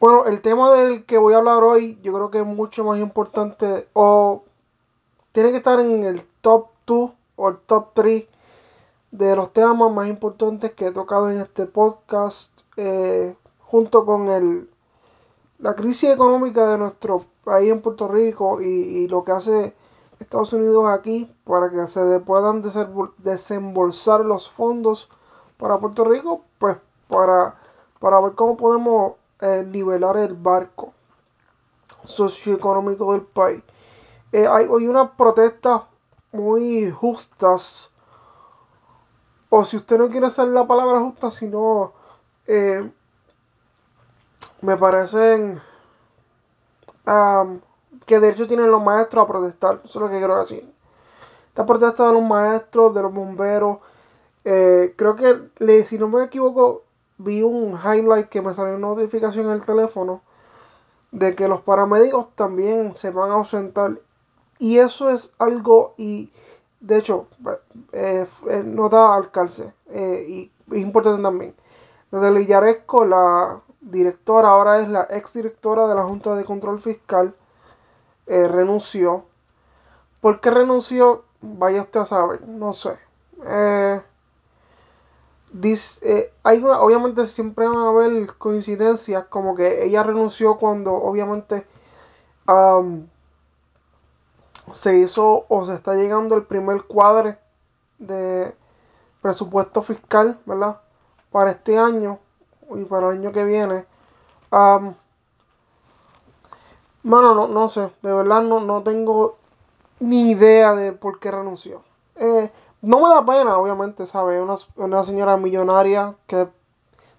Bueno, 0.00 0.26
el 0.26 0.40
tema 0.42 0.72
del 0.74 1.04
que 1.06 1.18
voy 1.18 1.34
a 1.34 1.38
hablar 1.38 1.64
hoy 1.64 1.98
yo 2.02 2.12
creo 2.12 2.30
que 2.30 2.38
es 2.38 2.46
mucho 2.46 2.84
más 2.84 3.00
importante 3.00 3.88
o 3.94 4.44
tiene 5.32 5.50
que 5.50 5.56
estar 5.56 5.80
en 5.80 6.04
el 6.04 6.24
top 6.40 6.68
2 6.86 7.10
o 7.34 7.48
el 7.48 7.56
top 7.58 7.88
3 7.94 8.24
de 9.10 9.34
los 9.34 9.52
temas 9.52 9.90
más 9.90 10.08
importantes 10.08 10.72
que 10.74 10.86
he 10.86 10.92
tocado 10.92 11.30
en 11.30 11.38
este 11.38 11.66
podcast 11.66 12.60
eh, 12.76 13.36
junto 13.58 14.06
con 14.06 14.28
el, 14.28 14.70
la 15.58 15.74
crisis 15.74 16.10
económica 16.10 16.68
de 16.68 16.78
nuestro 16.78 17.24
país 17.42 17.72
en 17.72 17.82
Puerto 17.82 18.06
Rico 18.06 18.60
y, 18.62 18.66
y 18.66 19.08
lo 19.08 19.24
que 19.24 19.32
hace 19.32 19.74
Estados 20.20 20.52
Unidos 20.52 20.86
aquí 20.88 21.28
para 21.42 21.70
que 21.70 21.84
se 21.88 22.20
puedan 22.20 22.62
desembolsar 23.18 24.24
los 24.24 24.48
fondos 24.48 25.08
para 25.56 25.78
Puerto 25.78 26.04
Rico, 26.04 26.42
pues 26.60 26.76
para, 27.08 27.56
para 27.98 28.20
ver 28.20 28.34
cómo 28.34 28.56
podemos 28.56 29.14
eh, 29.40 29.64
nivelar 29.66 30.16
el 30.16 30.34
barco 30.34 30.92
socioeconómico 32.04 33.12
del 33.12 33.22
país. 33.22 33.62
Eh, 34.32 34.46
hay, 34.46 34.64
hay 34.64 34.86
unas 34.86 35.10
protestas 35.10 35.82
muy 36.32 36.90
justas, 36.90 37.90
o 39.48 39.64
si 39.64 39.76
usted 39.76 39.98
no 39.98 40.08
quiere 40.10 40.26
hacer 40.26 40.48
la 40.48 40.66
palabra 40.66 41.00
justa, 41.00 41.30
sino 41.30 41.92
eh, 42.46 42.90
me 44.60 44.76
parecen 44.76 45.60
um, 47.06 47.60
que 48.04 48.20
de 48.20 48.30
hecho 48.30 48.46
tienen 48.46 48.70
los 48.70 48.82
maestros 48.82 49.24
a 49.24 49.28
protestar, 49.28 49.80
eso 49.84 49.98
es 49.98 50.02
lo 50.02 50.10
que 50.10 50.18
quiero 50.18 50.38
decir. 50.38 50.72
Esta 51.48 51.64
protesta 51.64 52.06
de 52.06 52.12
los 52.12 52.22
maestros, 52.22 52.94
de 52.94 53.02
los 53.02 53.12
bomberos, 53.12 53.78
eh, 54.44 54.94
creo 54.96 55.16
que, 55.16 55.84
si 55.84 55.98
no 55.98 56.08
me 56.08 56.24
equivoco, 56.24 56.84
vi 57.18 57.42
un 57.42 57.74
highlight 57.74 58.28
que 58.28 58.40
me 58.42 58.54
salió 58.54 58.76
una 58.76 58.88
notificación 58.88 59.46
en 59.46 59.52
el 59.52 59.64
teléfono 59.64 60.22
de 61.10 61.34
que 61.34 61.48
los 61.48 61.60
paramédicos 61.62 62.34
también 62.34 62.94
se 62.94 63.10
van 63.10 63.30
a 63.30 63.34
ausentar. 63.34 64.00
Y 64.58 64.78
eso 64.78 65.10
es 65.10 65.30
algo, 65.38 65.94
y 65.96 66.32
de 66.80 66.98
hecho, 66.98 67.26
eh, 67.92 68.26
eh 68.48 68.62
nota 68.64 69.14
al 69.14 69.30
calce, 69.30 69.72
eh, 69.90 70.24
y 70.28 70.52
es 70.74 70.80
importante 70.80 71.22
también. 71.22 71.54
Desde 72.10 72.30
Lillaresco, 72.30 73.04
la 73.04 73.60
directora, 73.80 74.48
ahora 74.50 74.78
es 74.78 74.88
la 74.88 75.06
ex 75.10 75.34
directora 75.34 75.86
de 75.86 75.94
la 75.94 76.04
Junta 76.04 76.34
de 76.34 76.44
Control 76.44 76.78
Fiscal, 76.80 77.34
eh, 78.26 78.48
renunció. 78.48 79.24
¿Por 80.20 80.40
qué 80.40 80.50
renunció? 80.50 81.24
Vaya 81.40 81.82
usted 81.82 82.00
a 82.00 82.06
saber, 82.06 82.46
no 82.46 82.72
sé. 82.72 82.98
Eh, 83.44 84.00
Dice, 85.52 86.00
eh, 86.02 86.32
hay 86.42 86.58
una, 86.58 86.80
obviamente 86.80 87.24
siempre 87.24 87.66
van 87.66 87.78
a 87.78 87.88
haber 87.88 88.36
coincidencias, 88.36 89.24
como 89.26 89.54
que 89.54 89.84
ella 89.84 90.02
renunció 90.02 90.58
cuando 90.58 90.92
obviamente 90.92 91.66
se 94.72 94.98
hizo 94.98 95.44
o 95.48 95.66
se 95.66 95.74
está 95.74 95.94
llegando 95.94 96.34
el 96.34 96.44
primer 96.44 96.84
cuadre 96.84 97.38
de 97.98 98.54
presupuesto 99.20 99.82
fiscal, 99.82 100.38
¿verdad? 100.46 100.80
Para 101.30 101.52
este 101.52 101.78
año 101.78 102.18
y 102.74 102.84
para 102.84 103.08
el 103.08 103.18
año 103.18 103.32
que 103.32 103.44
viene. 103.44 103.86
Um, 104.50 104.94
mano, 107.02 107.34
no, 107.34 107.48
no 107.48 107.68
sé, 107.68 107.90
de 108.02 108.12
verdad 108.12 108.42
no, 108.42 108.60
no 108.60 108.82
tengo 108.82 109.36
ni 110.00 110.30
idea 110.30 110.74
de 110.74 110.92
por 110.92 111.18
qué 111.18 111.30
renunció. 111.30 111.82
Eh, 112.16 112.50
no 112.82 113.00
me 113.00 113.08
da 113.08 113.24
pena, 113.24 113.58
obviamente, 113.58 114.06
¿sabes? 114.06 114.40
Una, 114.40 114.54
una 114.76 115.04
señora 115.04 115.36
millonaria 115.36 116.16
que 116.26 116.48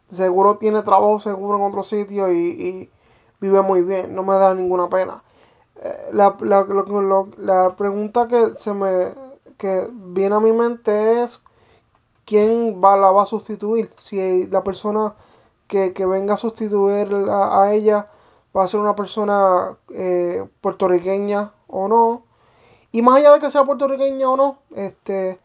seguro 0.09 0.57
tiene 0.57 0.81
trabajo 0.81 1.19
seguro 1.19 1.57
en 1.57 1.63
otro 1.63 1.83
sitio 1.83 2.31
y, 2.31 2.89
vive 3.39 3.61
muy 3.61 3.81
bien. 3.81 4.15
No 4.15 4.23
me 4.23 4.35
da 4.35 4.53
ninguna 4.53 4.89
pena. 4.89 5.23
Eh, 5.81 6.09
la, 6.13 6.35
la, 6.41 6.65
la, 7.37 7.75
pregunta 7.75 8.27
que 8.27 8.53
se 8.55 8.73
me 8.73 9.13
que 9.57 9.89
viene 9.91 10.35
a 10.35 10.39
mi 10.39 10.51
mente 10.51 11.21
es 11.21 11.41
quién 12.25 12.81
va, 12.83 12.97
la 12.97 13.11
va 13.11 13.23
a 13.23 13.25
sustituir. 13.25 13.89
Si 13.97 14.47
la 14.47 14.63
persona 14.63 15.15
que, 15.67 15.93
venga 16.05 16.33
a 16.35 16.37
sustituir 16.37 17.07
a, 17.29 17.73
ella 17.73 18.09
va 18.55 18.63
a 18.63 18.67
ser 18.67 18.79
una 18.79 18.95
persona 18.95 19.77
eh, 19.93 20.47
puertorriqueña 20.61 21.53
o 21.67 21.87
no. 21.87 22.23
Y 22.91 23.01
más 23.01 23.17
allá 23.17 23.33
de 23.33 23.39
que 23.39 23.51
sea 23.51 23.63
puertorriqueña 23.63 24.29
o 24.29 24.37
no, 24.37 24.59
este, 24.75 25.39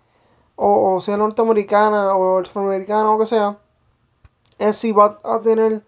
o, 0.57 1.01
sea 1.01 1.17
norteamericana 1.17 2.15
o 2.15 2.39
afroamericana 2.41 3.11
o 3.11 3.13
lo 3.15 3.19
que 3.21 3.27
sea, 3.27 3.59
es 4.59 4.77
si 4.77 4.93
va 4.93 5.19
a 5.25 5.41
tener, 5.41 5.83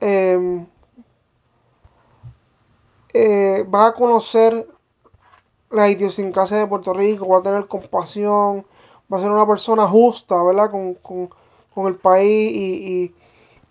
em, 0.00 0.66
eh, 3.14 3.66
va 3.72 3.88
a 3.88 3.94
conocer 3.94 4.68
la 5.70 5.90
idiosincrasia 5.90 6.58
de 6.58 6.66
Puerto 6.66 6.92
Rico, 6.94 7.28
va 7.28 7.38
a 7.38 7.42
tener 7.42 7.66
compasión, 7.66 8.66
va 9.12 9.18
a 9.18 9.20
ser 9.20 9.30
una 9.30 9.46
persona 9.46 9.86
justa, 9.86 10.42
¿verdad? 10.42 10.70
Con, 10.70 10.94
con, 10.94 11.30
con 11.74 11.86
el 11.86 11.96
país 11.96 12.52
y, 12.52 13.14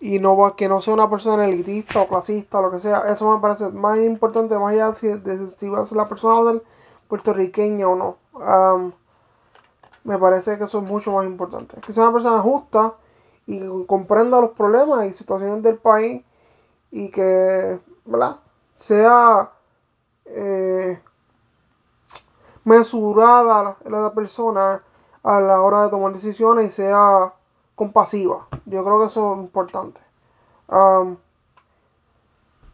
y, 0.00 0.14
y, 0.14 0.18
no 0.20 0.36
va, 0.36 0.56
que 0.56 0.68
no 0.68 0.80
sea 0.80 0.94
una 0.94 1.10
persona 1.10 1.46
elitista 1.46 2.02
o 2.02 2.08
clasista 2.08 2.58
o 2.58 2.62
lo 2.62 2.70
que 2.70 2.78
sea. 2.80 3.00
Eso 3.08 3.30
me 3.32 3.40
parece 3.40 3.68
más 3.70 3.98
importante, 3.98 4.58
más 4.58 4.74
allá 4.74 4.92
de, 4.92 5.48
si 5.48 5.68
va 5.68 5.80
a 5.80 5.84
ser 5.86 5.96
la 5.96 6.08
persona 6.08 6.60
puertorriqueña 7.08 7.88
o 7.88 7.96
no 7.96 8.16
me 10.08 10.16
parece 10.16 10.56
que 10.56 10.64
eso 10.64 10.78
es 10.78 10.84
mucho 10.84 11.12
más 11.12 11.26
importante. 11.26 11.78
Que 11.82 11.92
sea 11.92 12.04
una 12.04 12.14
persona 12.14 12.40
justa 12.40 12.94
y 13.44 13.60
que 13.60 13.86
comprenda 13.86 14.40
los 14.40 14.52
problemas 14.52 15.04
y 15.04 15.12
situaciones 15.12 15.62
del 15.62 15.76
país 15.76 16.24
y 16.90 17.10
que. 17.10 17.78
Sea 18.72 19.52
eh, 20.24 20.98
mesurada 22.64 23.76
la, 23.84 24.12
persona 24.14 24.82
a 25.22 25.40
la 25.40 25.60
hora 25.60 25.82
de 25.82 25.90
tomar 25.90 26.12
decisiones 26.14 26.68
y 26.68 26.70
sea 26.70 27.34
compasiva. 27.74 28.46
Yo 28.64 28.82
creo 28.82 29.00
que 29.00 29.06
eso 29.06 29.34
es 29.34 29.40
importante. 29.40 30.00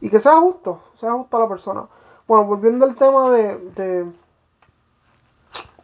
y 0.00 0.08
que 0.08 0.20
sea 0.20 0.36
justo, 0.36 0.82
sea 0.94 1.10
justa 1.14 1.36
la 1.40 1.48
persona. 1.48 1.88
Bueno, 2.28 2.44
volviendo 2.44 2.84
al 2.84 2.94
tema 2.94 3.28
de 3.30 3.58
de 3.70 4.23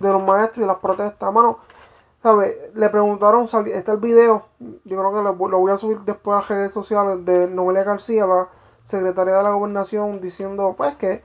los 0.00 0.22
maestros 0.22 0.64
y 0.64 0.66
las 0.66 0.78
protestas. 0.78 1.32
Mano, 1.32 1.58
¿sabes? 2.22 2.56
Le 2.74 2.88
preguntaron, 2.88 3.44
está 3.44 3.92
el 3.92 3.98
video, 3.98 4.44
yo 4.58 4.98
creo 4.98 5.12
que 5.12 5.22
lo, 5.22 5.34
voy 5.34 5.72
a 5.72 5.76
subir 5.76 6.00
después 6.00 6.34
a 6.34 6.40
las 6.40 6.48
redes 6.48 6.72
sociales 6.72 7.24
de 7.24 7.46
Noelia 7.48 7.84
García, 7.84 8.26
la 8.26 8.48
secretaria 8.82 9.36
de 9.36 9.42
la 9.42 9.50
gobernación, 9.52 10.20
diciendo, 10.20 10.74
pues, 10.76 10.94
que, 10.96 11.22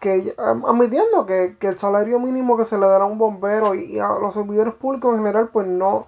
que 0.00 0.34
admitiendo 0.38 1.26
que, 1.26 1.56
que 1.58 1.68
el 1.68 1.76
salario 1.76 2.18
mínimo 2.20 2.56
que 2.56 2.64
se 2.64 2.78
le 2.78 2.86
dará 2.86 3.04
a 3.04 3.06
un 3.06 3.18
bombero 3.18 3.74
y, 3.74 3.98
a 3.98 4.08
los 4.20 4.34
servidores 4.34 4.74
públicos 4.74 5.12
en 5.12 5.18
general, 5.18 5.48
pues 5.48 5.66
no, 5.66 6.06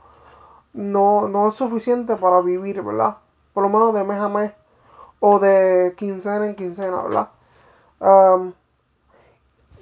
no, 0.73 1.29
no 1.29 1.49
es 1.49 1.55
suficiente 1.55 2.17
para 2.17 2.41
vivir, 2.41 2.83
¿verdad? 2.83 3.19
Por 3.53 3.65
lo 3.65 3.69
menos 3.69 3.95
de 3.95 4.05
mes 4.05 4.19
a 4.19 4.29
mes 4.29 4.53
o 5.21 5.39
de 5.39 5.95
quincena 5.97 6.47
en 6.47 6.55
quincena, 6.55 7.03
¿verdad? 7.03 7.29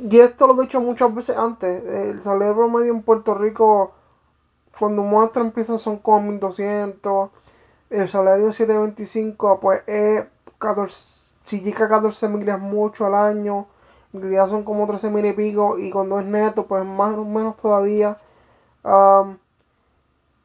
Y 0.00 0.18
esto 0.18 0.46
lo 0.46 0.58
he 0.58 0.62
dicho 0.62 0.80
muchas 0.80 1.14
veces 1.14 1.36
antes. 1.36 1.84
El 1.84 2.20
salario 2.20 2.56
promedio 2.56 2.92
en 2.92 3.02
Puerto 3.02 3.34
Rico, 3.34 3.92
cuando 4.78 5.02
muestra 5.02 5.42
empieza 5.42 5.78
son 5.78 5.98
como 5.98 6.22
1200. 6.32 7.30
El 7.90 8.08
salario 8.08 8.46
de 8.46 8.52
725, 8.52 9.60
pues 9.60 9.82
es 9.86 10.24
14, 10.58 11.22
si 11.44 11.60
llega 11.60 11.86
a 11.86 11.88
14 11.88 12.28
mil 12.28 12.48
es 12.48 12.58
mucho 12.58 13.04
al 13.06 13.14
año. 13.14 13.66
En 14.12 14.22
realidad 14.22 14.48
son 14.48 14.64
como 14.64 14.86
13 14.86 15.10
mil 15.10 15.26
y 15.26 15.32
pico. 15.32 15.78
Y 15.78 15.90
cuando 15.90 16.18
es 16.18 16.24
neto, 16.24 16.66
pues 16.66 16.84
más 16.84 17.14
o 17.14 17.24
menos 17.24 17.56
todavía. 17.56 18.18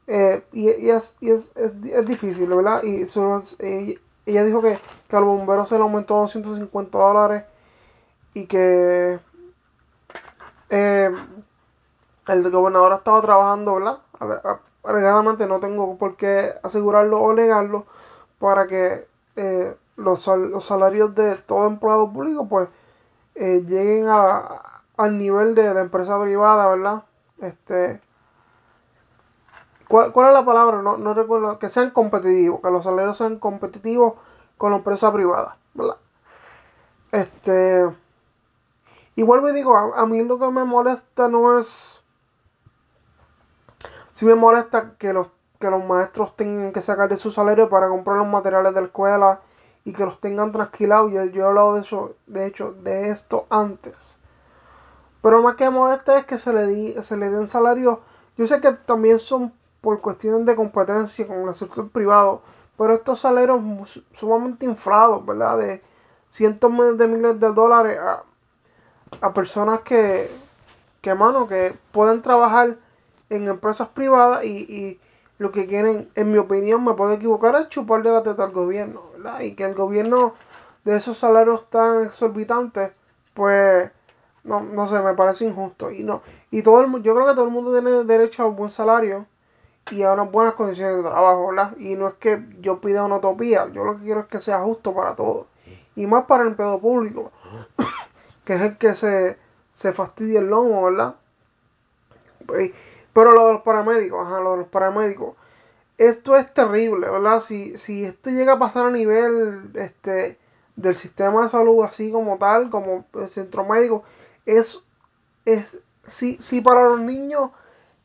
Eh, 0.08 0.44
y, 0.52 0.90
es, 0.90 1.16
es, 1.22 1.54
difícil, 2.06 2.48
¿verdad? 2.50 2.84
Y 2.84 3.04
ella 4.26 4.44
dijo 4.44 4.62
que, 4.62 4.80
que 5.08 5.16
al 5.16 5.24
bombero 5.24 5.66
se 5.66 5.76
le 5.76 5.82
aumentó 5.82 6.16
250 6.18 6.98
dólares 6.98 7.44
y 8.34 8.46
que 8.48 9.20
eh, 10.70 11.12
el 12.28 12.52
gobernador 12.52 12.94
ha 12.94 12.96
estado 12.98 13.22
trabajando, 13.22 13.76
¿verdad? 13.76 14.00
Alegadamente 14.84 15.48
no 15.48 15.60
tengo 15.60 15.98
por 15.98 16.16
qué 16.16 16.54
asegurarlo 16.64 17.20
o 17.22 17.34
negarlo 17.34 17.86
para 18.40 18.68
que 18.68 19.08
eh, 19.36 19.76
los, 19.98 20.30
salarios 20.60 21.16
de 21.16 21.36
todo 21.38 21.68
empleado 21.68 22.12
público 22.12 22.48
pues 22.48 22.70
eh, 23.36 23.64
lleguen 23.66 24.08
a, 24.10 24.82
al 24.98 25.18
nivel 25.18 25.56
de 25.56 25.74
la 25.74 25.82
empresa 25.82 26.20
privada, 26.22 26.68
¿verdad? 26.68 27.04
Este, 27.40 28.02
¿cuál, 29.88 30.12
¿Cuál 30.12 30.30
es 30.30 30.34
la 30.34 30.46
palabra? 30.46 30.82
No, 30.82 30.98
no 30.98 31.14
recuerdo. 31.14 31.60
Que 31.60 31.70
sean 31.70 31.92
competitivos, 31.92 32.62
que 32.62 32.72
los 32.72 32.84
salarios 32.84 33.18
sean 33.18 33.40
competitivos 33.40 34.14
con 34.58 34.72
la 34.72 34.78
empresa 34.78 35.12
privada, 35.12 35.58
¿verdad? 35.74 35.98
Este 37.12 37.90
y 39.16 39.24
vuelvo 39.24 39.50
y 39.50 39.54
digo, 39.54 39.76
a, 39.78 40.06
mí 40.06 40.22
lo 40.24 40.38
que 40.38 40.50
me 40.50 40.66
molesta 40.66 41.28
no 41.30 41.58
es... 41.58 42.02
Sí 44.12 44.26
me 44.26 44.36
molesta 44.36 44.96
que 44.98 45.14
los, 45.14 45.30
que 45.60 45.70
los 45.70 45.84
maestros 45.84 46.36
tengan 46.36 46.72
que 46.72 46.82
sacar 46.82 47.10
de 47.10 47.18
su 47.18 47.32
salario 47.32 47.70
para 47.70 47.88
comprar 47.90 48.18
los 48.18 48.28
materiales 48.28 48.74
de 48.74 48.82
la 48.82 48.88
escuela 48.88 49.42
y 49.86 49.94
que 49.94 50.04
los 50.04 50.20
tengan 50.20 50.52
trasquilados. 50.52 51.12
Yo, 51.12 51.24
yo 51.26 51.44
he 51.44 51.48
hablado 51.48 51.76
de 51.76 51.82
eso, 51.82 52.16
de 52.28 52.46
hecho, 52.46 52.74
de 52.74 53.10
esto 53.10 53.46
antes. 53.50 54.20
Pero 55.22 55.42
más 55.42 55.56
que 55.56 55.70
molesta 55.70 56.18
es 56.18 56.26
que 56.26 56.38
se 56.38 56.54
le, 56.54 56.68
di, 56.68 56.96
se 57.02 57.18
le 57.18 57.30
den 57.30 57.48
salarios. 57.48 58.00
Yo 58.38 58.48
sé 58.48 58.60
que 58.60 58.74
también 58.74 59.20
son 59.20 59.54
por 59.80 60.02
cuestiones 60.02 60.46
de 60.46 60.56
competencia 60.56 61.26
con 61.26 61.48
el 61.48 61.54
sector 61.54 61.90
privado, 61.90 62.42
pero 62.78 62.94
estos 62.94 63.20
salarios 63.20 63.62
sumamente 64.12 64.66
inflados, 64.66 65.26
¿verdad? 65.26 65.58
De 65.58 65.82
cientos 66.28 66.98
de 66.98 67.08
miles 67.08 67.40
de 67.40 67.54
dólares 67.54 68.00
a, 68.00 68.24
a 69.22 69.34
personas 69.34 69.82
que, 69.82 70.30
que, 71.02 71.16
mano, 71.16 71.48
que 71.48 71.76
pueden 71.92 72.22
trabajar 72.22 72.78
en 73.30 73.48
empresas 73.48 73.90
privadas 73.90 74.46
y, 74.46 74.50
y, 74.50 75.00
lo 75.38 75.52
que 75.52 75.68
quieren, 75.68 76.10
en 76.16 76.32
mi 76.32 76.38
opinión, 76.38 76.84
me 76.84 76.94
puedo 76.94 77.12
equivocar, 77.12 77.56
es 77.56 77.68
chuparle 77.68 78.10
la 78.10 78.24
teta 78.24 78.46
al 78.46 78.52
gobierno, 78.52 79.02
¿verdad? 79.14 79.42
Y 79.42 79.54
que 79.54 79.66
el 79.66 79.74
gobierno 79.74 80.34
de 80.86 80.96
esos 80.96 81.18
salarios 81.18 81.70
tan 81.70 82.06
exorbitantes, 82.06 82.94
pues, 83.34 83.92
no, 84.46 84.62
no 84.62 84.88
sé, 84.88 85.00
me 85.02 85.14
parece 85.14 85.46
injusto. 85.46 85.92
Y 85.92 86.04
no, 86.04 86.22
y 86.52 86.62
todo 86.62 86.82
el, 86.82 87.04
yo 87.04 87.14
creo 87.14 87.28
que 87.28 87.34
todo 87.34 87.46
el 87.46 87.52
mundo 87.52 87.74
tiene 87.74 88.04
derecho 88.06 88.44
a 88.44 88.48
un 88.48 88.56
buen 88.56 88.70
salario 88.70 89.26
y 89.92 90.04
a 90.04 90.14
unas 90.14 90.32
buenas 90.32 90.54
condiciones 90.54 90.98
de 90.98 91.04
trabajo, 91.04 91.48
¿verdad? 91.48 91.76
Y 91.78 91.96
no 91.96 92.08
es 92.08 92.14
que 92.16 92.42
yo 92.62 92.80
pida 92.80 93.04
una 93.04 93.18
utopía, 93.18 93.68
yo 93.74 93.84
lo 93.84 93.98
que 93.98 94.04
quiero 94.04 94.22
es 94.22 94.28
que 94.28 94.40
sea 94.40 94.62
justo 94.62 94.94
para 94.94 95.16
todos. 95.16 95.48
Y 95.96 96.08
más 96.08 96.26
para 96.26 96.44
el 96.44 96.50
empleado 96.50 96.80
público, 96.80 97.32
que 98.46 98.54
es 98.54 98.62
el 98.62 98.78
que 98.78 98.96
se, 98.96 99.38
se 99.74 99.92
fastidia 99.92 100.40
el 100.40 100.48
lomo, 100.48 100.84
¿verdad? 100.84 101.16
Pues, 102.46 102.72
pero 103.14 103.32
lo 103.32 103.48
de 103.48 103.54
los 103.54 103.62
paramédicos, 103.64 104.26
ajá, 104.26 104.40
lo 104.40 104.52
de 104.52 104.58
los 104.58 104.68
paramédicos. 104.68 105.36
Esto 105.98 106.36
es 106.36 106.54
terrible, 106.54 107.10
¿verdad? 107.10 107.40
Si, 107.40 107.78
si 107.78 108.04
esto 108.04 108.30
llega 108.30 108.54
a 108.54 108.60
pasar 108.60 108.86
a 108.86 108.92
nivel 108.92 109.72
este, 109.76 110.38
del 110.76 110.96
sistema 110.96 111.44
de 111.44 111.50
salud 111.50 111.84
así 111.84 112.12
como 112.12 112.38
tal, 112.38 112.70
como 112.70 113.06
el 113.14 113.28
centro 113.28 113.66
médico, 113.66 114.04
es, 114.46 114.84
es 115.46 115.78
si, 116.06 116.38
si 116.40 116.62
para 116.62 116.84
los 116.90 117.00
niños 117.00 117.52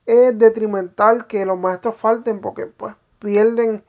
es 0.07 0.39
detrimental 0.39 1.27
que 1.27 1.45
los 1.45 1.59
maestros 1.59 1.97
falten 1.97 2.41
porque 2.41 2.67
pues 2.67 2.95
pierden 3.19 3.85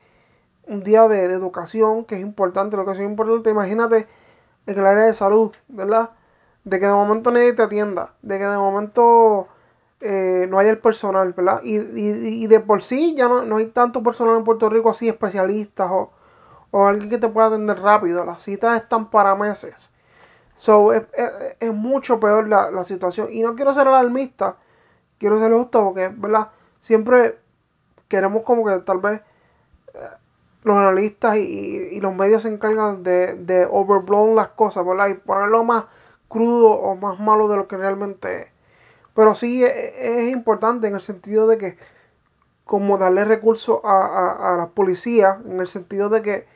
un 0.68 0.84
día 0.84 1.08
de, 1.08 1.24
educación, 1.26 2.06
que 2.06 2.16
es 2.16 2.22
importante, 2.22 2.76
la 2.76 2.84
educación 2.84 3.06
es 3.06 3.12
importante. 3.12 3.50
Imagínate 3.50 4.08
en 4.66 4.80
el 4.80 4.86
área 4.86 5.06
de 5.06 5.14
salud, 5.14 5.52
¿verdad? 5.68 6.12
De 6.64 6.80
que 6.80 6.86
de 6.86 6.94
momento 6.94 7.32
nadie 7.32 7.54
te 7.54 7.64
atienda, 7.64 8.14
de 8.22 8.38
que 8.38 8.46
de 8.46 8.58
momento 8.58 9.48
eh, 10.00 10.48
no 10.50 10.60
hay 10.60 10.68
el 10.68 10.80
personal, 10.80 11.34
¿verdad? 11.34 11.62
Y, 11.64 11.78
y, 11.78 12.44
y, 12.44 12.48
de 12.48 12.60
por 12.60 12.82
sí 12.82 13.16
ya 13.16 13.28
no, 13.28 13.46
no, 13.46 13.58
hay 13.58 13.68
tanto 13.68 14.04
personal 14.04 14.38
en 14.38 14.44
Puerto 14.44 14.70
Rico 14.70 14.90
así, 14.90 15.08
especialistas 15.10 15.90
o, 15.92 16.12
o 16.72 16.86
alguien 16.86 17.10
que 17.10 17.18
te 17.18 17.28
pueda 17.28 17.48
atender 17.48 17.80
rápido. 17.80 18.26
Las 18.26 18.44
citas 18.44 18.82
están 18.82 19.10
para 19.10 19.36
meses. 19.36 19.92
So, 20.58 20.94
es, 20.94 21.04
es, 21.14 21.32
es 21.60 21.74
mucho 21.74 22.20
peor 22.20 22.48
la, 22.48 22.72
la 22.72 22.84
situación. 22.84 23.30
Y 23.32 23.42
no 23.44 23.56
quiero 23.56 23.74
ser 23.74 23.88
alarmista, 23.88 24.58
quiero 25.20 25.40
ser 25.40 25.52
justo 25.54 25.84
porque, 25.84 26.10
¿verdad? 26.16 26.50
Siempre 26.80 27.40
queremos 28.08 28.44
como 28.44 28.66
que 28.66 28.78
tal 28.80 29.00
vez 29.00 29.22
eh, 29.94 30.00
los 30.64 30.78
analistas 30.78 31.38
y, 31.38 31.42
y, 31.92 32.02
los 32.02 32.14
medios 32.16 32.44
se 32.44 32.50
encargan 32.50 33.04
de, 33.04 33.36
de 33.36 33.68
overblown 33.70 34.36
las 34.36 34.50
cosas, 34.50 34.86
¿verdad? 34.86 35.08
Y 35.08 35.14
ponerlo 35.16 35.64
más 35.64 35.86
crudo 36.32 36.72
o 36.72 36.96
más 36.96 37.20
malo 37.20 37.48
de 37.48 37.58
lo 37.58 37.68
que 37.68 37.78
realmente 37.78 38.42
es. 38.44 38.48
Pero 39.16 39.36
sí 39.36 39.64
es, 39.64 39.74
es 39.74 40.32
importante 40.32 40.88
en 40.88 40.96
el 40.96 41.02
sentido 41.02 41.48
de 41.48 41.58
que, 41.58 41.78
como 42.66 42.98
darle 42.98 43.26
recursos 43.26 43.80
a, 43.84 43.98
a, 44.02 44.54
a 44.54 44.58
la 44.58 44.68
policía, 44.70 45.42
en 45.46 45.60
el 45.60 45.68
sentido 45.68 46.10
de 46.10 46.22
que 46.22 46.48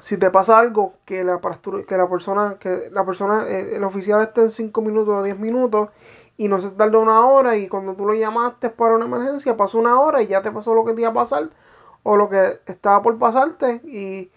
si 0.00 0.16
te 0.16 0.30
pasa 0.30 0.58
algo, 0.58 0.94
que 1.04 1.24
la, 1.24 1.40
que 1.86 1.96
la 1.96 2.08
persona, 2.08 2.56
que 2.58 2.88
la 2.90 3.04
persona, 3.04 3.46
el, 3.48 3.74
el 3.74 3.84
oficial 3.84 4.22
esté 4.22 4.42
en 4.42 4.50
5 4.50 4.80
minutos 4.82 5.14
o 5.14 5.22
10 5.22 5.38
minutos 5.38 5.90
y 6.36 6.48
no 6.48 6.60
se 6.60 6.70
tarda 6.70 6.98
una 6.98 7.26
hora 7.26 7.56
y 7.56 7.68
cuando 7.68 7.94
tú 7.94 8.06
lo 8.06 8.14
llamaste 8.14 8.70
para 8.70 8.94
una 8.94 9.04
emergencia 9.04 9.56
pasó 9.56 9.78
una 9.78 10.00
hora 10.00 10.22
y 10.22 10.28
ya 10.28 10.42
te 10.42 10.50
pasó 10.50 10.74
lo 10.74 10.84
que 10.84 10.94
te 10.94 11.02
iba 11.02 11.10
a 11.10 11.14
pasar 11.14 11.50
o 12.02 12.16
lo 12.16 12.28
que 12.28 12.60
estaba 12.66 13.02
por 13.02 13.18
pasarte 13.18 13.82
y, 13.84 14.30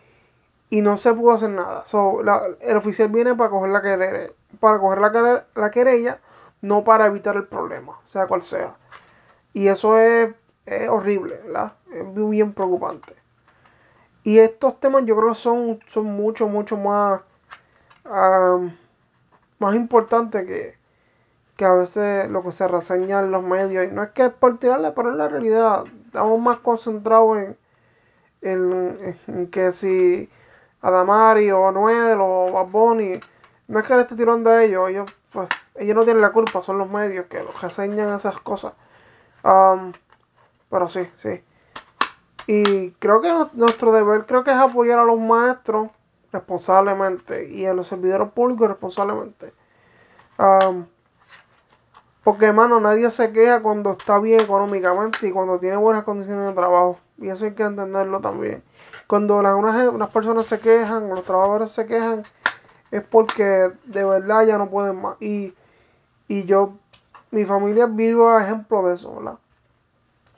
y 0.70 0.82
no 0.82 0.98
se 0.98 1.14
pudo 1.14 1.34
hacer 1.34 1.50
nada. 1.50 1.86
So, 1.86 2.24
la, 2.24 2.42
el 2.62 2.78
oficial 2.78 3.10
viene 3.10 3.36
para 3.36 3.50
coger 3.50 3.72
la 3.72 3.82
querella, 3.82 4.32
para 4.60 4.80
coger 4.80 5.00
la, 5.00 5.46
la 5.56 5.72
querella, 5.72 6.20
no 6.62 6.84
para 6.84 7.06
evitar 7.06 7.36
el 7.36 7.48
problema, 7.48 8.00
sea 8.06 8.28
cual 8.28 8.42
sea. 8.42 8.76
Y 9.54 9.68
eso 9.68 9.98
es, 10.00 10.34
es 10.66 10.90
horrible, 10.90 11.40
¿verdad? 11.46 11.74
Es 11.94 12.30
bien 12.30 12.54
preocupante. 12.54 13.16
Y 14.24 14.40
estos 14.40 14.80
temas 14.80 15.06
yo 15.06 15.16
creo 15.16 15.30
que 15.30 15.36
son, 15.36 15.80
son 15.88 16.06
mucho, 16.06 16.48
mucho 16.48 16.78
más, 16.78 17.22
um, 18.06 18.76
más 19.60 19.76
importantes 19.76 20.46
que, 20.48 20.78
que 21.56 21.66
a 21.66 21.74
veces 21.74 22.28
lo 22.30 22.42
que 22.42 22.52
se 22.52 22.68
reseña 22.68 23.20
en 23.20 23.30
los 23.30 23.44
medios, 23.44 23.86
y 23.86 23.92
no 23.92 24.02
es 24.02 24.10
que 24.10 24.26
es 24.26 24.34
por 24.34 24.58
tirarle, 24.58 24.92
pero 24.92 25.12
es 25.12 25.16
la 25.16 25.28
realidad. 25.28 25.84
Estamos 26.08 26.40
más 26.40 26.58
concentrados 26.58 27.38
en, 27.38 27.58
en, 28.42 29.20
en 29.28 29.48
que 29.52 29.72
si 29.72 30.30
Adamari 30.86 31.52
o 31.52 31.72
Noel 31.72 32.20
o 32.22 32.52
Bad 32.52 32.68
Bunny, 32.68 33.20
no 33.68 33.80
es 33.80 33.88
que 33.88 33.96
le 33.96 34.02
esté 34.02 34.16
tirando 34.16 34.52
a 34.52 34.64
ellos, 34.64 34.88
ellos, 34.88 35.12
pues, 35.32 35.50
ellos 35.74 35.96
no 35.96 36.04
tienen 36.04 36.22
la 36.22 36.32
culpa, 36.32 36.62
son 36.62 36.78
los 36.78 36.88
medios 36.88 37.26
que 37.26 37.42
los 37.42 37.60
reseñan 37.60 38.14
esas 38.14 38.40
cosas. 38.40 38.74
Pero 39.42 40.88
sí, 40.88 41.10
sí. 41.18 41.44
Y 42.46 42.92
creo 42.92 43.22
que 43.22 43.34
nuestro 43.54 43.92
deber 43.92 44.28
creo 44.28 44.44
que 44.44 44.52
es 44.52 44.58
apoyar 44.58 45.00
a 45.00 45.04
los 45.04 45.20
maestros 45.20 45.90
responsablemente 46.32 47.50
y 47.50 47.66
a 47.66 47.74
los 47.74 47.88
servidores 47.88 48.30
públicos 48.30 48.68
responsablemente. 48.68 49.54
Porque, 52.24 52.46
hermano, 52.46 52.80
nadie 52.80 53.10
se 53.10 53.32
queja 53.32 53.64
cuando 53.64 53.92
está 53.92 54.20
bien 54.20 54.42
económicamente 54.42 55.28
y 55.28 55.32
cuando 55.32 55.58
tiene 55.58 55.78
buenas 55.78 56.04
condiciones 56.04 56.46
de 56.46 56.54
trabajo. 56.54 57.00
Y 57.18 57.30
eso 57.30 57.46
hay 57.46 57.54
que 57.54 57.64
entenderlo 57.64 58.20
también. 58.20 58.64
Cuando 59.08 59.42
las, 59.42 59.56
unas, 59.56 59.88
unas 59.88 60.10
personas 60.10 60.48
se 60.48 60.60
quejan, 60.60 61.10
los 61.10 61.24
trabajadores 61.24 61.72
se 61.72 61.86
quejan, 61.86 62.24
es 62.92 63.04
porque 63.04 63.72
de 63.86 64.04
verdad 64.04 64.46
ya 64.46 64.58
no 64.58 64.70
pueden 64.70 65.02
más. 65.02 65.18
Y, 65.22 65.54
y 66.28 66.44
yo, 66.44 66.74
mi 67.32 67.46
familia 67.46 67.86
vive 67.86 68.42
ejemplo 68.42 68.88
de 68.88 68.96
eso, 68.96 69.16
¿verdad? 69.16 69.40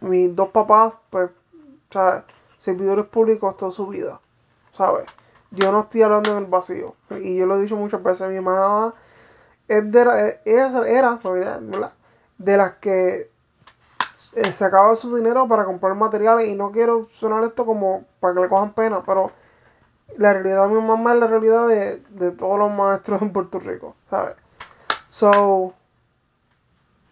Mis 0.01 0.35
dos 0.35 0.49
papás, 0.49 0.93
pues, 1.09 1.31
¿sabes? 1.91 2.23
Servidores 2.59 3.05
públicos 3.05 3.57
toda 3.57 3.71
su 3.71 3.87
vida, 3.87 4.19
¿sabes? 4.75 5.05
Yo 5.51 5.71
no 5.71 5.81
estoy 5.81 6.01
hablando 6.01 6.31
en 6.33 6.43
el 6.43 6.49
vacío. 6.49 6.95
Y 7.09 7.37
yo 7.37 7.45
lo 7.45 7.57
he 7.57 7.61
dicho 7.61 7.75
muchas 7.75 8.03
veces. 8.03 8.29
Mi 8.29 8.39
mamá 8.39 8.93
es 9.67 9.91
de, 9.91 10.39
era, 10.45 10.87
era 10.87 11.19
¿verdad? 11.23 11.93
de 12.37 12.57
las 12.57 12.73
que 12.75 13.31
eh, 14.33 14.51
sacaba 14.51 14.95
su 14.95 15.15
dinero 15.15 15.47
para 15.47 15.65
comprar 15.65 15.95
materiales 15.95 16.49
y 16.49 16.55
no 16.55 16.71
quiero 16.71 17.05
sonar 17.09 17.43
esto 17.43 17.65
como 17.65 18.05
para 18.19 18.33
que 18.33 18.41
le 18.41 18.49
cojan 18.49 18.73
pena, 18.73 19.03
pero 19.05 19.31
la 20.17 20.33
realidad 20.33 20.67
de 20.67 20.75
mi 20.75 20.81
mamá 20.81 21.13
es 21.13 21.19
la 21.19 21.27
realidad 21.27 21.67
de, 21.67 21.97
de 22.09 22.31
todos 22.31 22.59
los 22.59 22.71
maestros 22.71 23.21
en 23.23 23.33
Puerto 23.33 23.59
Rico, 23.59 23.95
¿sabes? 24.09 24.35
So, 25.09 25.73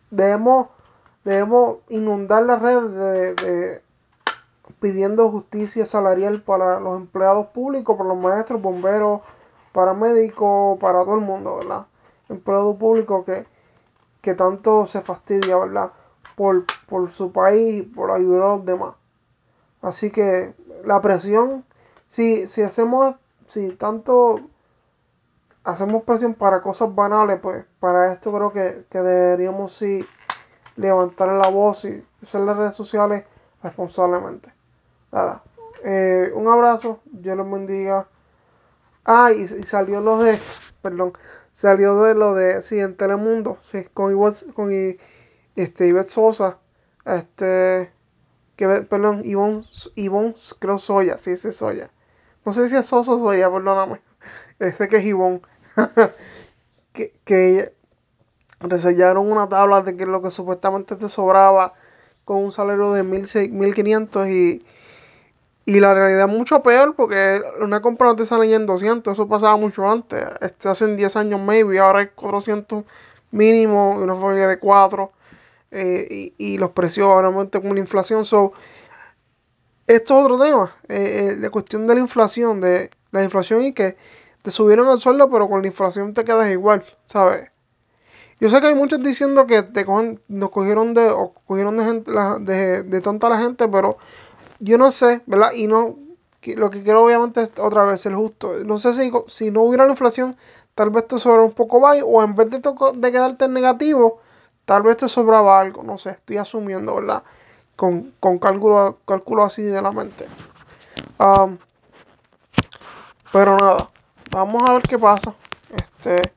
debemos, 0.10 0.68
debemos 1.24 1.78
inundar 1.90 2.44
las 2.44 2.62
redes 2.62 2.92
de, 2.92 3.36
de, 3.36 3.82
pidiendo 4.80 5.30
justicia 5.32 5.86
salarial 5.86 6.42
para 6.42 6.80
los 6.80 6.98
empleados 6.98 7.48
públicos, 7.48 7.98
para 7.98 8.10
los 8.10 8.18
maestros, 8.18 8.62
bomberos, 8.62 9.22
paramédicos, 9.74 10.80
para 10.80 11.04
todo 11.04 11.16
el 11.16 11.22
mundo, 11.22 11.58
¿verdad? 11.58 11.86
empleado 12.30 12.76
público 12.78 13.24
que, 13.26 13.46
que 14.22 14.34
tanto 14.36 14.86
se 14.88 15.02
fastidia, 15.02 15.58
¿verdad? 15.58 15.92
Por, 16.36 16.66
por 16.88 17.12
su 17.12 17.32
país 17.32 17.76
y 17.76 17.82
por 17.82 18.12
ayudar 18.12 18.42
a 18.42 18.56
los 18.56 18.66
demás. 18.66 18.96
Así 19.82 20.12
que 20.12 20.54
la 20.84 21.02
presión, 21.02 21.64
si, 22.08 22.48
si 22.48 22.62
hacemos, 22.62 23.16
si 23.48 23.70
tanto 23.72 24.42
hacemos 25.64 26.04
presión 26.04 26.34
para 26.34 26.62
cosas 26.62 26.94
banales, 26.94 27.40
pues 27.42 27.66
para 27.80 28.12
esto 28.12 28.34
creo 28.34 28.52
que, 28.52 28.86
que 28.90 29.00
deberíamos 29.00 29.74
sí 29.74 30.06
levantar 30.76 31.30
la 31.30 31.50
voz 31.50 31.86
y 31.86 32.04
usar 32.22 32.42
las 32.42 32.58
redes 32.58 32.76
sociales 32.76 33.26
responsablemente. 33.64 34.52
Nada. 35.12 35.42
Eh, 35.84 36.32
un 36.36 36.48
abrazo, 36.48 37.00
Dios 37.06 37.38
los 37.38 37.50
bendiga. 37.50 38.08
Ah, 39.06 39.32
y, 39.32 39.42
y 39.42 39.64
salió 39.64 40.02
lo 40.02 40.18
de, 40.18 40.40
perdón, 40.82 41.14
salió 41.54 42.02
de 42.02 42.16
lo 42.16 42.34
de, 42.34 42.64
sí, 42.64 42.80
en 42.80 42.98
Telemundo, 42.98 43.58
sí, 43.72 43.86
con 43.94 44.12
Ivette, 44.12 44.52
con 44.54 44.72
este, 45.56 45.88
Ivette 45.88 46.12
Sosa, 46.12 46.60
este, 47.06 47.92
que, 48.56 48.68
perdón, 48.90 49.22
Ivonne, 49.26 49.64
Ivonne, 49.96 50.36
creo 50.60 50.78
Soya, 50.78 51.18
sí, 51.18 51.38
sí, 51.38 51.52
Soya. 51.52 51.90
No 52.46 52.54
sé 52.54 52.70
si 52.70 52.76
es 52.76 52.86
Sosa 52.88 53.14
o 53.14 53.20
Soya, 53.20 53.52
perdóname. 53.52 54.02
Ese 54.60 54.88
que 54.88 54.98
es 54.98 55.06
Ivonne. 55.06 55.42
que, 56.94 57.14
que 57.26 57.74
resellaron 58.60 59.32
una 59.32 59.50
tabla 59.50 59.82
de 59.82 59.98
que 59.98 60.06
lo 60.06 60.22
que 60.22 60.32
supuestamente 60.32 60.96
te 60.96 61.10
sobraba 61.10 61.74
con 62.26 62.38
un 62.44 62.52
salario 62.52 62.94
de 62.94 63.04
1500 63.04 64.28
y 64.30 64.66
Y 65.66 65.80
la 65.80 65.94
realidad 65.94 66.30
es 66.30 66.36
mucho 66.36 66.62
peor 66.62 66.96
porque 66.96 67.42
una 67.60 67.82
compra 67.82 68.08
no 68.08 68.16
te 68.16 68.26
sale 68.26 68.48
ya 68.48 68.56
en 68.58 68.66
200, 68.68 69.14
eso 69.14 69.28
pasaba 69.28 69.58
mucho 69.58 69.90
antes. 69.90 70.24
Este, 70.42 70.70
hace 70.70 70.96
10 70.96 71.16
años 71.16 71.40
maybe, 71.42 71.80
ahora 71.80 72.04
es 72.04 72.12
400 72.12 72.84
mínimo, 73.32 73.92
una 73.92 74.16
familia 74.16 74.48
de 74.48 74.60
4. 74.60 75.12
Eh, 75.76 76.34
y, 76.38 76.54
y, 76.54 76.58
los 76.58 76.72
precios 76.72 77.06
obviamente 77.10 77.60
con 77.60 77.74
la 77.74 77.80
inflación. 77.82 78.24
So, 78.24 78.54
esto 79.88 80.18
es 80.18 80.24
otro 80.24 80.38
tema, 80.38 80.74
eh, 80.88 81.32
eh, 81.34 81.36
la 81.38 81.50
cuestión 81.50 81.86
de 81.86 81.96
la 81.96 82.00
inflación, 82.00 82.62
de 82.62 82.90
la 83.12 83.24
inflación 83.24 83.62
y 83.62 83.74
que 83.74 83.98
te 84.42 84.52
subieron 84.52 84.88
el 84.90 85.02
sueldo, 85.02 85.30
pero 85.30 85.50
con 85.50 85.62
la 85.62 85.68
inflación 85.68 86.14
te 86.14 86.24
quedas 86.24 86.50
igual, 86.50 86.86
¿sabes? 87.08 87.50
Yo 88.40 88.50
sé 88.50 88.62
que 88.62 88.68
hay 88.68 88.76
muchos 88.76 89.04
diciendo 89.04 89.46
que 89.48 89.64
te 89.64 89.84
cogen, 89.84 90.22
nos 90.30 90.50
cogieron 90.50 90.94
de, 90.94 91.10
o 91.10 91.34
cogieron 91.46 91.78
de, 91.78 91.84
gente, 91.84 92.12
de, 92.40 92.84
de 92.84 93.02
tonta 93.02 93.28
la 93.28 93.40
gente, 93.40 93.68
pero 93.68 93.98
yo 94.60 94.78
no 94.78 94.92
sé, 94.92 95.22
¿verdad? 95.26 95.52
Y 95.54 95.68
no, 95.68 95.98
lo 96.56 96.72
que 96.72 96.84
quiero 96.84 97.04
obviamente 97.04 97.42
es 97.42 97.52
otra 97.60 97.84
vez 97.84 98.00
ser 98.00 98.14
justo. 98.14 98.54
No 98.64 98.78
sé 98.78 98.94
si, 98.94 99.12
si 99.28 99.52
no 99.52 99.64
hubiera 99.64 99.86
la 99.86 99.92
inflación, 99.92 100.38
tal 100.74 100.90
vez 100.90 101.08
te 101.08 101.18
sobra 101.18 101.44
un 101.44 101.54
poco 101.54 101.82
más, 101.82 101.98
o 102.06 102.24
en 102.24 102.36
vez 102.36 102.50
de, 102.50 102.60
de 102.60 103.12
quedarte 103.12 103.46
en 103.46 103.54
negativo, 103.54 104.20
tal 104.66 104.84
vez 104.84 104.98
te 104.98 105.08
sobraba 105.08 105.60
algo, 105.60 105.84
no 105.84 105.98
sé, 105.98 106.12
estoy 106.12 106.38
asumiendo, 106.38 106.96
¿verdad? 106.96 107.24
Con, 107.76 108.14
con 108.20 108.40
cálculo, 108.40 109.00
cálculo 109.06 109.44
así 109.44 109.62
de 109.62 109.82
la 109.82 109.92
mente. 109.92 110.26
Um, 111.20 111.58
pero 113.32 113.58
nada, 113.58 113.90
vamos 114.32 114.64
a 114.64 114.74
ver 114.74 114.82
qué 114.84 114.98
pasa. 114.98 115.34
Este. 115.70 116.32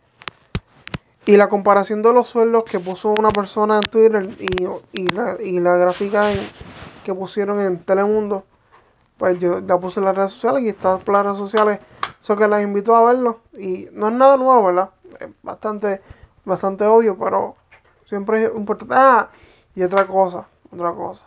Y 1.26 1.36
la 1.36 1.48
comparación 1.48 2.02
de 2.02 2.12
los 2.12 2.26
sueldos 2.26 2.64
que 2.64 2.80
puso 2.80 3.10
una 3.10 3.28
persona 3.28 3.76
en 3.76 3.82
Twitter 3.82 4.28
y, 4.38 4.66
y, 4.92 5.08
la, 5.08 5.36
y 5.40 5.60
la 5.60 5.76
gráfica 5.76 6.22
que 7.04 7.14
pusieron 7.14 7.60
en 7.60 7.84
Telemundo, 7.84 8.44
pues 9.18 9.38
yo 9.38 9.60
la 9.60 9.78
puse 9.78 10.00
en 10.00 10.06
las 10.06 10.16
redes 10.16 10.32
sociales 10.32 10.62
y 10.62 10.68
está 10.70 10.98
por 10.98 11.14
las 11.14 11.24
redes 11.24 11.38
sociales. 11.38 11.80
Eso 12.20 12.36
que 12.36 12.48
las 12.48 12.62
invito 12.62 12.96
a 12.96 13.02
verlo. 13.04 13.40
Y 13.56 13.88
no 13.92 14.08
es 14.08 14.14
nada 14.14 14.36
nuevo, 14.36 14.64
¿verdad? 14.64 14.90
Es 15.20 15.28
bastante, 15.42 16.00
bastante 16.44 16.84
obvio, 16.84 17.16
pero 17.18 17.56
siempre 18.08 18.44
es 18.44 18.54
importante. 18.54 18.94
Ah, 18.96 19.28
y 19.74 19.82
otra 19.82 20.06
cosa, 20.06 20.48
otra 20.72 20.92
cosa. 20.92 21.26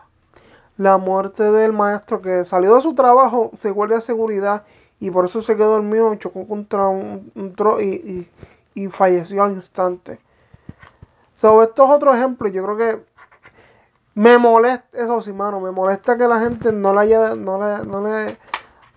La 0.77 0.97
muerte 0.97 1.43
del 1.51 1.73
maestro 1.73 2.21
que 2.21 2.43
salió 2.43 2.75
de 2.75 2.81
su 2.81 2.95
trabajo 2.95 3.51
de 3.61 3.71
guardia 3.71 3.97
de 3.97 4.01
seguridad 4.01 4.65
y 5.00 5.11
por 5.11 5.25
eso 5.25 5.41
se 5.41 5.55
quedó 5.55 5.73
dormido, 5.73 6.13
chocó 6.15 6.47
contra 6.47 6.88
un, 6.88 7.31
un 7.35 7.55
y, 7.81 7.83
y, 7.85 8.29
y, 8.73 8.88
falleció 8.88 9.43
al 9.43 9.53
instante. 9.53 10.19
So, 11.35 11.61
esto 11.61 11.85
es 11.85 11.91
otro 11.91 12.13
ejemplo. 12.13 12.47
Yo 12.47 12.63
creo 12.63 12.77
que 12.77 13.05
me 14.15 14.38
molesta, 14.38 14.85
eso 14.97 15.21
sí, 15.21 15.33
mano, 15.33 15.59
me 15.59 15.71
molesta 15.71 16.17
que 16.17 16.27
la 16.27 16.39
gente 16.39 16.71
no 16.71 16.93
le 16.93 17.01
haya, 17.01 17.35
no 17.35 17.59
le, 17.59 17.85
no 17.85 18.01
le, 18.01 18.38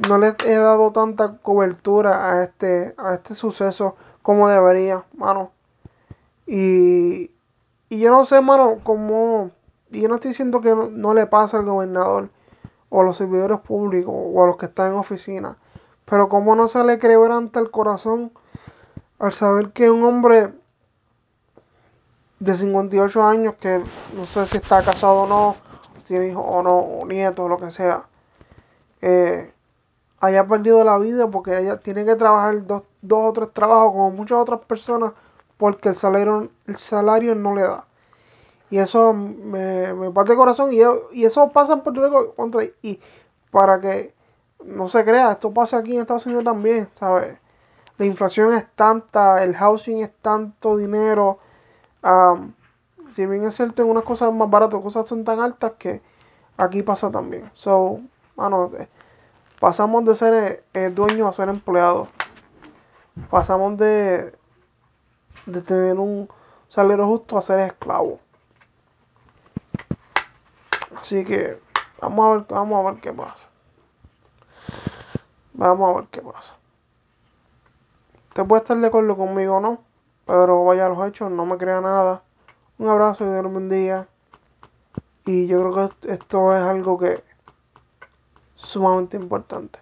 no 0.09 0.19
le 0.19 0.35
he 0.47 0.57
dado 0.57 0.91
tanta 0.93 1.37
cobertura 1.39 2.33
a 2.33 2.45
este, 2.45 2.95
a 2.99 3.15
este 3.15 3.35
suceso 3.35 3.97
como 4.23 4.49
debería, 4.49 5.05
mano. 5.17 5.53
Y, 6.47 7.34
y 7.95 8.01
yo 8.01 8.11
no 8.11 8.25
sé, 8.25 8.41
mano, 8.41 8.81
cómo, 8.83 9.53
y 9.93 10.03
yo 10.03 10.09
no 10.09 10.17
estoy 10.17 10.31
diciendo 10.31 10.61
que 10.61 10.75
no, 10.75 11.15
le 11.15 11.27
pasa 11.27 11.59
al 11.59 11.65
gobernador 11.65 12.29
o 12.89 13.01
a 13.01 13.05
los 13.05 13.17
servidores 13.17 13.61
públicos 13.61 14.13
o 14.13 14.43
a 14.43 14.47
los 14.49 14.57
que 14.57 14.67
están 14.67 14.91
en 14.91 14.99
oficina, 14.99 15.59
pero 16.05 16.29
cómo 16.29 16.57
no 16.57 16.67
se 16.67 16.83
le 16.83 16.99
quebranta 16.99 17.61
el 17.61 17.71
corazón 17.71 18.33
al 19.21 19.33
saber 19.33 19.71
que 19.71 19.93
un 19.93 20.03
hombre 20.03 20.53
de 22.41 22.55
58 22.55 23.23
años 23.25 23.55
que 23.61 23.81
no 24.17 24.27
sé 24.27 24.45
si 24.49 24.57
está 24.57 24.83
casado 24.83 25.23
o 25.23 25.27
no, 25.29 25.57
tiene 26.05 26.31
hijos 26.31 26.45
o 26.45 26.65
no, 26.65 26.77
o 26.77 27.07
nietos 27.07 27.49
lo 27.49 27.59
que 27.59 27.71
sea, 27.71 28.07
eh, 29.03 29.53
haya 30.19 30.49
perdido 30.49 30.83
la 30.83 30.99
vida 30.99 31.31
porque 31.31 31.57
ella 31.61 31.77
tiene 31.77 32.05
que 32.05 32.17
trabajar 32.17 32.67
dos, 32.67 32.83
dos 33.03 33.31
o 33.31 33.33
tres 33.33 33.53
trabajos 33.53 33.93
como 33.93 34.11
muchas 34.11 34.39
otras 34.39 34.61
personas 34.63 35.13
porque 35.57 35.91
el 35.91 35.97
salario, 35.97 36.51
el 36.67 36.77
salario 36.77 37.35
no 37.35 37.55
le 37.55 37.63
da. 37.63 37.87
Y 38.71 38.79
eso 38.79 39.13
me, 39.13 39.93
me 39.95 40.11
parte 40.11 40.33
el 40.33 40.39
corazón 40.39 40.73
y, 40.73 40.79
y, 41.13 41.25
eso 41.25 41.51
pasa 41.51 41.75
en 41.75 41.83
Puerto 41.83 42.05
Rico 42.05 42.35
contra, 42.35 42.65
y 42.83 42.99
para 43.51 43.81
que 43.81 44.15
no 44.65 44.89
se 44.89 45.05
crea, 45.05 45.33
esto 45.33 45.53
pasa 45.53 45.79
aquí 45.79 45.95
en 45.95 46.01
Estados 46.01 46.27
Unidos 46.27 46.45
también, 46.45 46.89
¿sabes? 46.93 47.39
La 47.99 48.07
inflación 48.07 48.55
es 48.55 48.67
tanta, 48.75 49.43
el 49.45 49.55
housing 49.55 49.99
es 50.03 50.11
tanto 50.21 50.77
dinero, 50.77 51.39
Um, 52.05 52.53
si 53.11 53.25
bien 53.27 53.45
es 53.45 53.55
cierto, 53.55 53.83
en 53.83 53.89
unas 53.89 54.05
cosas 54.05 54.33
más 54.33 54.51
baratas, 54.51 54.81
cosas 54.83 55.09
son 55.09 55.25
tan 55.25 55.41
altas 55.41 55.73
que 55.79 56.03
aquí 56.59 56.83
pasa 56.83 57.11
también. 57.11 57.51
So, 57.55 58.01
mano, 58.37 58.71
eh, 58.79 58.89
pasamos 59.59 60.05
de 60.05 60.15
ser 60.15 60.65
eh, 60.75 60.91
dueños 60.91 61.29
a 61.29 61.33
ser 61.33 61.49
empleados. 61.49 62.09
Pasamos 63.31 63.79
de, 63.79 64.35
de 65.47 65.63
tener 65.63 65.99
un 65.99 66.29
salario 66.69 67.07
justo 67.07 67.39
a 67.39 67.43
ser 67.43 67.61
esclavo. 67.61 68.21
Así 70.97 71.25
que 71.25 71.61
vamos 72.01 72.27
a 72.27 72.37
ver, 72.37 72.47
vamos 72.49 72.87
a 72.87 72.91
ver 72.91 73.01
qué 73.01 73.13
pasa. 73.13 73.49
Vamos 75.53 75.91
a 75.91 75.99
ver 75.99 76.09
qué 76.09 76.21
pasa. 76.21 76.57
Te 78.33 78.45
puede 78.45 78.63
estar 78.63 78.77
de 78.79 78.87
acuerdo 78.87 79.17
conmigo 79.17 79.57
o 79.57 79.61
no. 79.61 79.85
Pero 80.27 80.65
vaya 80.65 80.87
a 80.87 80.89
los 80.89 81.07
hechos, 81.07 81.31
no 81.31 81.45
me 81.45 81.59
crea 81.59 81.81
nada. 81.81 82.23
Un 82.79 82.89
abrazo 82.89 83.25
y 83.25 83.31
Dios 83.31 83.45
un 83.45 83.69
día. 83.69 84.09
Y 85.27 85.47
yo 85.47 85.61
creo 85.61 85.91
que 85.91 86.13
esto 86.13 86.55
es 86.55 86.63
algo 86.63 86.99
que 86.99 87.13
es 87.13 87.23
sumamente 88.55 89.17
importante. 89.17 89.79